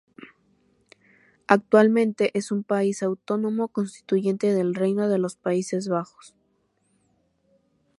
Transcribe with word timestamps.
Actualmente 1.45 2.31
es 2.35 2.51
un 2.51 2.63
país 2.63 3.03
autónomo 3.03 3.67
constituyente 3.67 4.51
del 4.51 4.73
Reino 4.73 5.07
de 5.07 5.19
los 5.19 5.35
Países 5.35 5.89
Bajos. 5.89 6.33